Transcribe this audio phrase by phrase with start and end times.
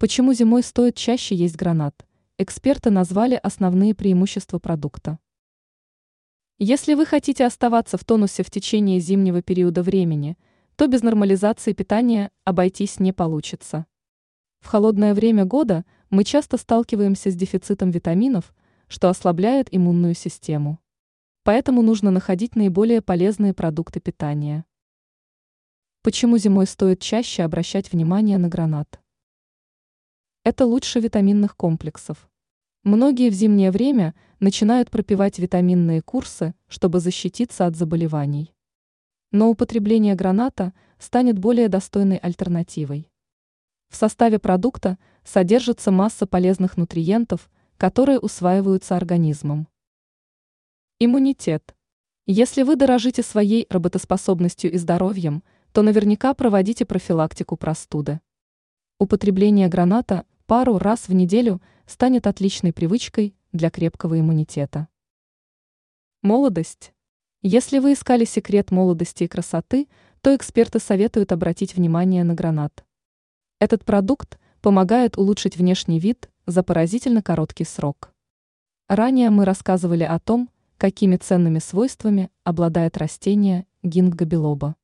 [0.00, 2.06] Почему зимой стоит чаще есть гранат?
[2.38, 5.18] Эксперты назвали основные преимущества продукта.
[6.58, 10.38] Если вы хотите оставаться в тонусе в течение зимнего периода времени,
[10.76, 13.84] то без нормализации питания обойтись не получится.
[14.60, 18.54] В холодное время года мы часто сталкиваемся с дефицитом витаминов,
[18.88, 20.78] что ослабляет иммунную систему.
[21.42, 24.64] Поэтому нужно находить наиболее полезные продукты питания.
[26.00, 28.99] Почему зимой стоит чаще обращать внимание на гранат?
[30.42, 32.30] Это лучше витаминных комплексов.
[32.82, 38.54] Многие в зимнее время начинают пропивать витаминные курсы, чтобы защититься от заболеваний.
[39.32, 43.06] Но употребление граната станет более достойной альтернативой.
[43.90, 49.68] В составе продукта содержится масса полезных нутриентов, которые усваиваются организмом.
[50.98, 51.76] Иммунитет.
[52.24, 58.20] Если вы дорожите своей работоспособностью и здоровьем, то наверняка проводите профилактику простуды.
[58.98, 64.88] Употребление граната пару раз в неделю станет отличной привычкой для крепкого иммунитета.
[66.22, 66.92] Молодость.
[67.40, 69.86] Если вы искали секрет молодости и красоты,
[70.22, 72.84] то эксперты советуют обратить внимание на гранат.
[73.60, 78.12] Этот продукт помогает улучшить внешний вид за поразительно короткий срок.
[78.88, 84.74] Ранее мы рассказывали о том, какими ценными свойствами обладает растение гингго билоба.